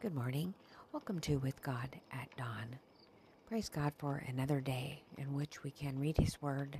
[0.00, 0.54] Good morning.
[0.92, 2.78] Welcome to With God at Dawn.
[3.46, 6.78] Praise God for another day in which we can read His Word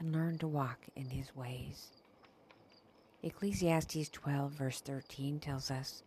[0.00, 1.92] and learn to walk in His ways.
[3.22, 6.02] Ecclesiastes 12, verse 13 tells us,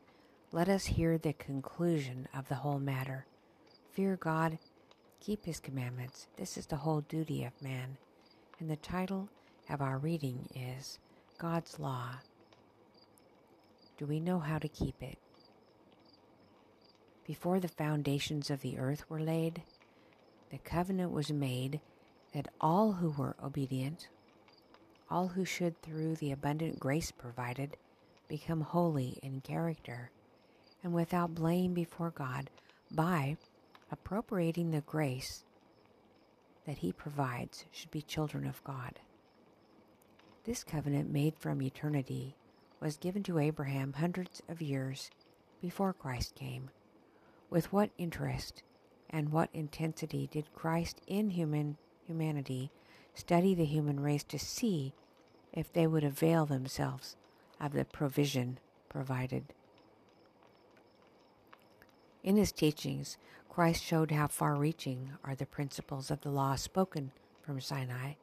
[0.52, 3.26] Let us hear the conclusion of the whole matter.
[3.94, 4.60] Fear God,
[5.21, 6.28] keep His commandments.
[6.36, 7.96] This is the whole duty of man.
[8.60, 9.30] And the title
[9.70, 11.00] of our reading is
[11.38, 12.16] God's Law.
[13.98, 15.18] Do we know how to keep it?
[17.30, 19.62] Before the foundations of the earth were laid,
[20.49, 21.80] the covenant was made
[22.34, 24.08] that all who were obedient,
[25.12, 27.77] all who should through the abundant grace provided,
[28.27, 30.09] become holy in character
[30.84, 32.49] and without blame before God
[32.90, 33.38] by
[33.91, 35.43] appropriating the grace
[36.66, 39.02] that He provides should be children of God.
[40.46, 42.34] This covenant made from eternity
[42.80, 45.12] was given to Abraham hundreds of years
[45.62, 46.71] before Christ came.
[47.49, 48.62] With what interest
[49.09, 52.71] and what intensity did Christ in human humanity
[53.15, 54.93] study the human race to see
[55.51, 57.15] if they would avail themselves
[57.59, 59.46] of the provision provided?
[62.24, 63.18] In his teachings,
[63.49, 68.13] Christ showed how far reaching are the principles of the law spoken from Sinai.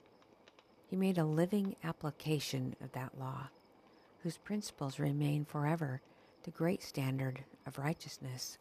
[0.89, 3.49] He made a living application of that law,
[4.23, 6.01] whose principles remain forever
[6.45, 8.59] the great standard of righteousness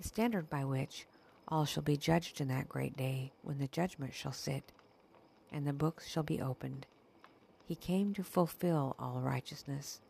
[0.00, 1.06] the standard by which
[1.46, 4.72] all shall be judged in that great day when the judgment shall sit
[5.52, 6.86] and the books shall be opened.
[7.66, 10.00] He came to fulfill all righteousness,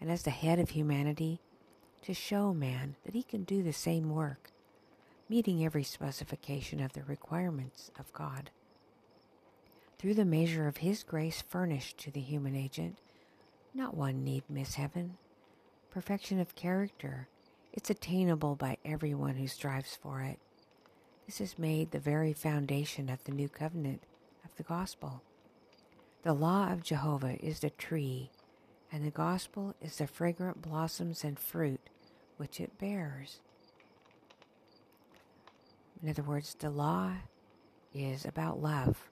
[0.00, 1.40] and as the head of humanity,
[2.02, 4.52] to show man that he can do the same work,
[5.28, 8.50] meeting every specification of the requirements of God.
[9.98, 12.98] Through the measure of his grace furnished to the human agent,
[13.74, 15.18] not one need miss heaven.
[15.90, 17.28] Perfection of character,
[17.76, 20.38] it's attainable by everyone who strives for it.
[21.26, 24.02] This is made the very foundation of the new covenant
[24.44, 25.22] of the gospel.
[26.22, 28.30] The law of Jehovah is the tree,
[28.90, 31.80] and the gospel is the fragrant blossoms and fruit
[32.38, 33.40] which it bears.
[36.02, 37.12] In other words, the law
[37.94, 39.08] is about love,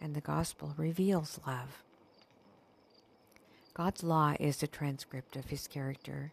[0.00, 1.82] and the gospel reveals love.
[3.74, 6.32] God's law is the transcript of his character.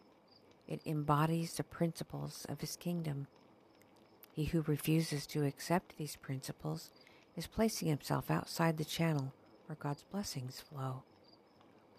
[0.67, 3.27] It embodies the principles of his kingdom.
[4.31, 6.89] He who refuses to accept these principles
[7.35, 9.33] is placing himself outside the channel
[9.65, 11.03] where God's blessings flow.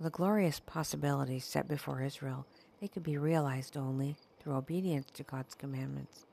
[0.01, 2.47] The glorious possibilities set before Israel,
[2.81, 6.27] they could be realized only through obedience to God's commandments.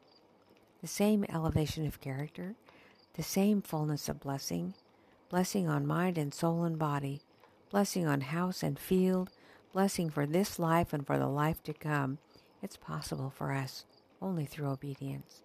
[0.82, 2.56] The same elevation of character,
[3.14, 4.74] the same fullness of blessing,
[5.30, 7.22] blessing on mind and soul and body,
[7.70, 9.30] blessing on house and field,
[9.74, 12.18] blessing for this life and for the life to come,
[12.62, 13.86] it's possible for us
[14.22, 15.42] only through obedience.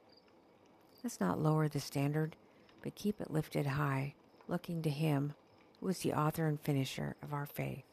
[1.02, 2.36] Let's not lower the standard,
[2.82, 4.14] but keep it lifted high,
[4.48, 5.34] looking to Him
[5.80, 7.84] who is the author and finisher of our faith.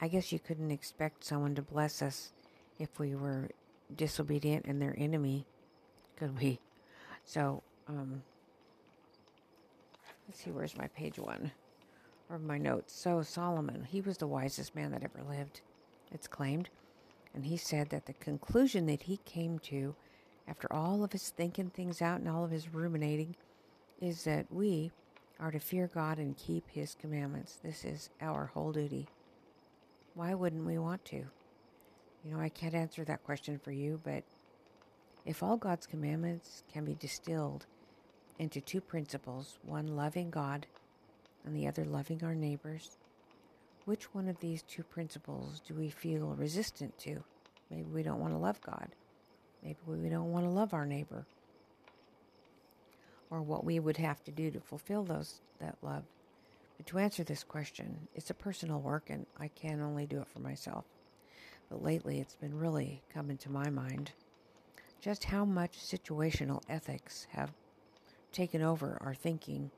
[0.00, 2.32] I guess you couldn't expect someone to bless us
[2.78, 3.48] if we were
[3.94, 5.46] disobedient and their enemy,
[6.16, 6.58] could we?
[7.24, 8.22] So, um,
[10.26, 11.52] let's see, where's my page one?
[12.30, 12.94] Or my notes.
[12.94, 15.60] So Solomon, he was the wisest man that ever lived,
[16.12, 16.68] it's claimed.
[17.34, 19.94] And he said that the conclusion that he came to
[20.48, 23.36] after all of his thinking things out and all of his ruminating
[24.00, 24.90] is that we
[25.38, 27.58] are to fear God and keep his commandments.
[27.62, 29.08] This is our whole duty.
[30.14, 31.24] Why wouldn't we want to?
[32.24, 34.24] You know, I can't answer that question for you, but
[35.24, 37.66] if all God's commandments can be distilled
[38.38, 40.66] into two principles one, loving God
[41.44, 42.98] and the other loving our neighbors,
[43.84, 47.22] which one of these two principles do we feel resistant to?
[47.70, 48.88] Maybe we don't want to love God.
[49.62, 51.26] Maybe we don't want to love our neighbor.
[53.30, 56.04] Or what we would have to do to fulfill those that love.
[56.76, 60.28] But to answer this question, it's a personal work and I can only do it
[60.28, 60.84] for myself.
[61.68, 64.12] But lately it's been really coming to my mind
[65.00, 67.52] just how much situational ethics have
[68.32, 69.70] taken over our thinking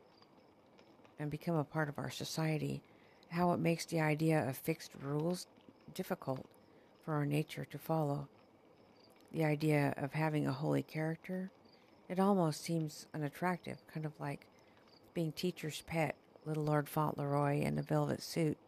[1.23, 2.83] and become a part of our society,
[3.31, 5.47] how it makes the idea of fixed rules
[5.95, 6.45] difficult
[7.05, 8.29] for our nature to follow.
[9.33, 11.51] The idea of having a holy character,
[12.09, 14.47] it almost seems unattractive, kind of like
[15.15, 18.59] being teacher's pet, little Lord Fauntleroy in a velvet suit,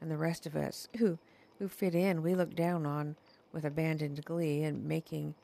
[0.00, 1.18] and the rest of us who
[1.58, 3.14] who fit in we look down on
[3.52, 5.34] with abandoned glee and making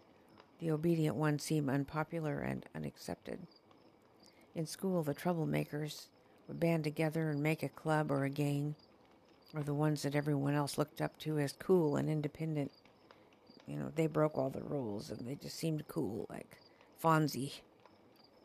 [0.59, 3.39] the obedient one seem unpopular and unaccepted.
[4.55, 6.09] In school, the troublemakers
[6.55, 8.75] band together and make a club or a gang,
[9.55, 12.73] or the ones that everyone else looked up to as cool and independent
[13.70, 16.58] you know, they broke all the rules and they just seemed cool, like
[17.00, 17.61] Fonzie,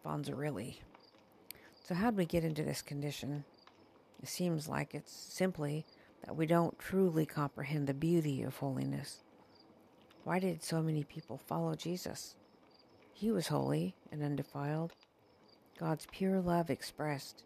[0.06, 0.76] Fonzarelli.
[1.84, 3.44] So, how did we get into this condition?
[4.22, 5.84] It seems like it's simply
[6.24, 9.24] that we don't truly comprehend the beauty of holiness.
[10.24, 12.36] Why did so many people follow Jesus?
[13.12, 14.94] He was holy and undefiled,
[15.80, 17.44] God's pure love expressed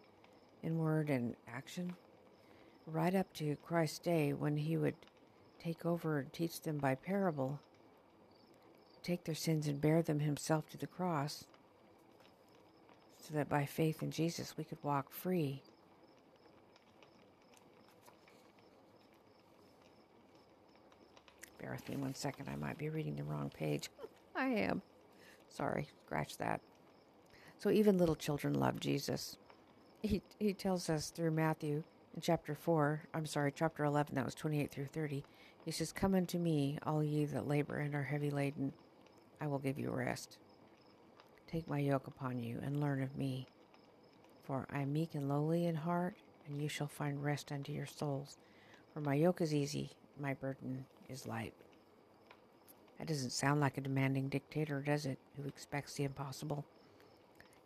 [0.62, 1.94] in word and action,
[2.86, 4.94] right up to Christ's day when he would
[5.62, 7.60] take over and teach them by parable,
[9.02, 11.44] take their sins and bear them himself to the cross,
[13.18, 15.62] so that by faith in Jesus we could walk free.
[21.60, 23.90] Bear with me one second, I might be reading the wrong page.
[24.36, 24.80] I am.
[25.50, 26.60] Sorry, scratch that.
[27.58, 29.36] So even little children love Jesus.
[30.02, 31.82] He, he tells us through Matthew
[32.14, 35.24] in chapter 4, I'm sorry, chapter 11, that was 28 through 30.
[35.64, 38.72] He says, Come unto me, all ye that labor and are heavy laden,
[39.40, 40.38] I will give you rest.
[41.46, 43.46] Take my yoke upon you and learn of me.
[44.42, 46.14] For I am meek and lowly in heart,
[46.48, 48.38] and you shall find rest unto your souls.
[48.94, 51.52] For my yoke is easy, my burden is light.
[52.98, 56.64] That doesn't sound like a demanding dictator, does it, who expects the impossible?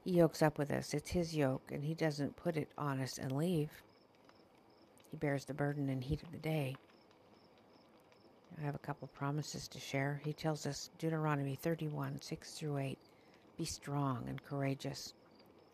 [0.05, 0.93] He yokes up with us.
[0.93, 3.71] It's his yoke, and he doesn't put it on us and leave.
[5.11, 6.77] He bears the burden and heat of the day.
[8.61, 10.21] I have a couple promises to share.
[10.23, 12.99] He tells us, Deuteronomy 31, 6 through 8,
[13.57, 15.15] Be strong and courageous.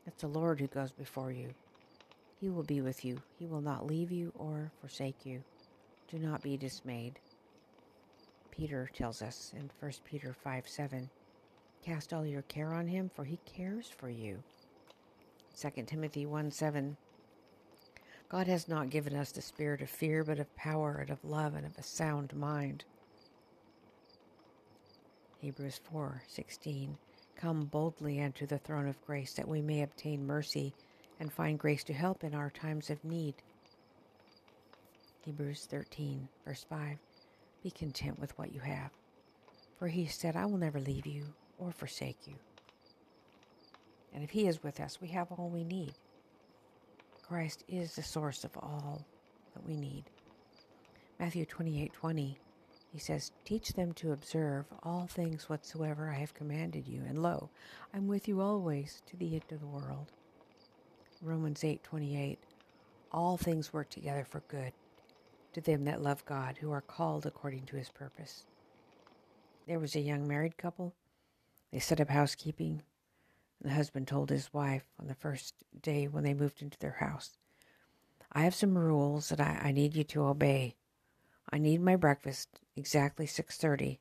[0.07, 1.51] It's the Lord who goes before you.
[2.41, 3.21] He will be with you.
[3.39, 5.43] He will not leave you or forsake you.
[6.09, 7.19] Do not be dismayed.
[8.51, 11.11] Peter tells us in 1 Peter 5, 7,
[11.85, 14.43] Cast all your care on him, for he cares for you.
[15.59, 16.97] 2 Timothy 1 7.
[18.29, 21.55] God has not given us the spirit of fear, but of power and of love
[21.55, 22.85] and of a sound mind.
[25.41, 26.99] Hebrews 4 16.
[27.35, 30.75] Come boldly unto the throne of grace, that we may obtain mercy
[31.19, 33.35] and find grace to help in our times of need.
[35.25, 36.99] Hebrews 13, verse 5.
[37.63, 38.91] Be content with what you have.
[39.79, 41.25] For he said, I will never leave you
[41.61, 42.35] or forsake you.
[44.13, 45.93] And if He is with us, we have all we need.
[47.23, 49.05] Christ is the source of all
[49.55, 50.05] that we need.
[51.21, 52.39] Matthew 28 20,
[52.93, 57.51] he says, Teach them to observe all things whatsoever I have commanded you, and lo,
[57.95, 60.11] I'm with you always to the end of the world.
[61.23, 62.39] Romans 8 28,
[63.13, 64.73] all things work together for good
[65.53, 68.45] to them that love God, who are called according to his purpose.
[69.67, 70.95] There was a young married couple
[71.73, 72.83] they set up housekeeping.
[73.61, 77.37] The husband told his wife on the first day when they moved into their house,
[78.33, 80.77] I have some rules that I, I need you to obey.
[81.53, 83.99] I need my breakfast exactly 6.30,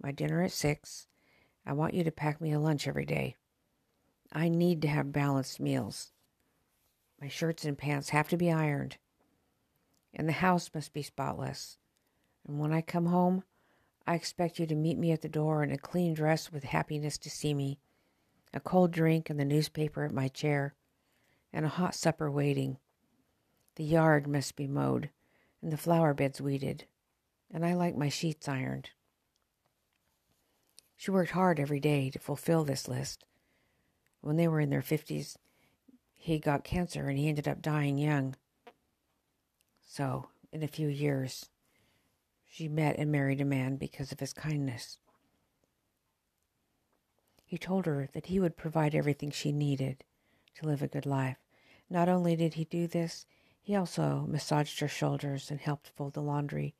[0.00, 1.06] my dinner at 6.
[1.66, 3.36] I want you to pack me a lunch every day.
[4.32, 6.12] I need to have balanced meals.
[7.20, 8.96] My shirts and pants have to be ironed.
[10.14, 11.78] And the house must be spotless.
[12.46, 13.44] And when I come home,
[14.06, 17.18] I expect you to meet me at the door in a clean dress with happiness
[17.18, 17.78] to see me,
[18.52, 20.74] a cold drink and the newspaper at my chair,
[21.52, 22.78] and a hot supper waiting.
[23.76, 25.10] The yard must be mowed,
[25.62, 26.86] and the flower beds weeded,
[27.50, 28.90] and I like my sheets ironed.
[30.96, 33.24] She worked hard every day to fulfill this list.
[34.20, 35.36] When they were in their fifties,
[36.14, 38.36] he got cancer and he ended up dying young.
[39.84, 41.50] So, in a few years,
[42.52, 44.98] she met and married a man because of his kindness.
[47.46, 50.04] He told her that he would provide everything she needed
[50.56, 51.38] to live a good life.
[51.88, 53.24] Not only did he do this,
[53.62, 56.74] he also massaged her shoulders and helped fold the laundry.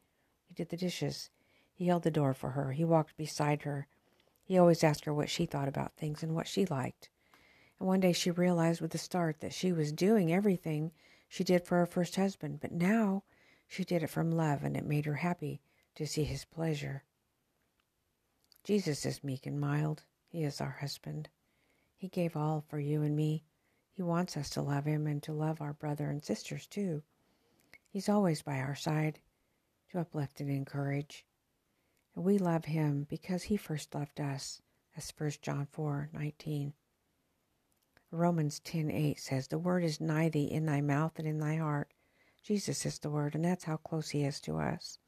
[0.46, 1.30] He did the dishes.
[1.72, 2.72] He held the door for her.
[2.72, 3.86] He walked beside her.
[4.44, 7.08] He always asked her what she thought about things and what she liked.
[7.78, 10.92] And one day she realized with a start that she was doing everything
[11.30, 13.22] she did for her first husband, but now
[13.72, 15.58] she did it from love, and it made her happy
[15.94, 17.04] to see his pleasure.
[18.64, 20.04] Jesus is meek and mild.
[20.28, 21.30] He is our husband.
[21.96, 23.44] He gave all for you and me.
[23.90, 27.02] He wants us to love him and to love our brother and sisters too.
[27.88, 29.20] He's always by our side
[29.90, 31.24] to uplift and encourage.
[32.14, 34.60] And we love him because he first loved us,
[34.98, 36.74] as 1 John 4 19.
[38.10, 41.56] Romans 10 8 says, The word is nigh thee in thy mouth and in thy
[41.56, 41.90] heart.
[42.42, 44.98] Jesus is the Word, and that's how close He is to us.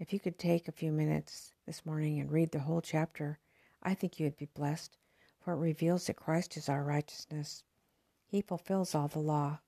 [0.00, 3.38] If you could take a few minutes this morning and read the whole chapter,
[3.82, 4.96] I think you would be blessed,
[5.40, 7.62] for it reveals that Christ is our righteousness.
[8.26, 9.60] He fulfills all the law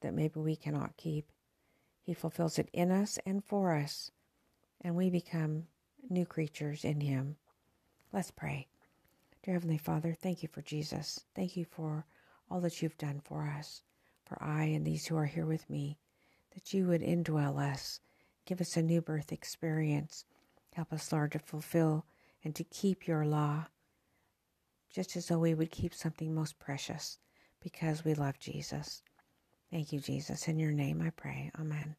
[0.00, 1.30] that maybe we cannot keep.
[2.02, 4.10] He fulfills it in us and for us,
[4.80, 5.68] and we become
[6.10, 7.36] new creatures in Him.
[8.12, 8.66] Let's pray.
[9.44, 11.24] Dear Heavenly Father, thank you for Jesus.
[11.36, 12.04] Thank you for
[12.50, 13.82] all that you've done for us,
[14.28, 15.98] for I and these who are here with me,
[16.54, 18.00] that you would indwell us,
[18.46, 20.24] give us a new birth experience.
[20.74, 22.04] Help us, Lord, to fulfill
[22.44, 23.66] and to keep your law,
[24.90, 27.18] just as though we would keep something most precious,
[27.62, 29.02] because we love Jesus.
[29.70, 30.48] Thank you, Jesus.
[30.48, 31.50] In your name I pray.
[31.58, 31.96] Amen.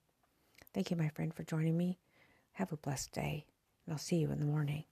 [0.74, 1.98] Thank you, my friend, for joining me.
[2.54, 3.46] Have a blessed day,
[3.86, 4.84] and I'll see you in the morning.